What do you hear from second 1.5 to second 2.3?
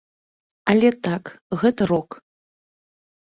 гэта рок.